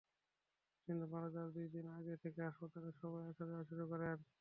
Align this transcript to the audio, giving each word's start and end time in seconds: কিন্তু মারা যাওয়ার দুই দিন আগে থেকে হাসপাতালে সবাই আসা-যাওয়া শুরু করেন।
কিন্তু 0.87 1.05
মারা 1.11 1.29
যাওয়ার 1.33 1.51
দুই 1.55 1.67
দিন 1.73 1.85
আগে 1.97 2.13
থেকে 2.23 2.39
হাসপাতালে 2.47 2.89
সবাই 3.01 3.23
আসা-যাওয়া 3.29 3.65
শুরু 3.69 3.83
করেন। 3.91 4.17